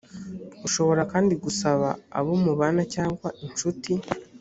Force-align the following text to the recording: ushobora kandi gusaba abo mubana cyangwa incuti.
ushobora 0.67 1.01
kandi 1.11 1.33
gusaba 1.43 1.87
abo 2.17 2.31
mubana 2.43 2.83
cyangwa 2.93 3.27
incuti. 3.43 3.93